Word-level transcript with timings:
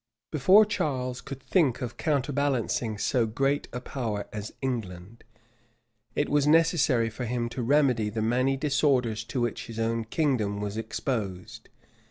Before 0.31 0.65
Charles 0.65 1.21
could 1.21 1.43
think 1.43 1.79
of 1.79 1.95
counterbalancing 1.95 2.97
so 2.97 3.27
great 3.27 3.67
a 3.71 3.79
power 3.79 4.27
as 4.33 4.51
England, 4.59 5.23
it 6.15 6.27
was 6.27 6.47
necessary 6.47 7.11
for 7.11 7.25
him 7.25 7.49
to 7.49 7.61
remedy 7.61 8.09
the 8.09 8.23
many 8.23 8.57
disorders 8.57 9.23
to 9.25 9.39
which 9.41 9.67
his 9.67 9.79
own 9.79 10.05
kingdom 10.05 10.59
was 10.59 10.75
exposed. 10.75 11.69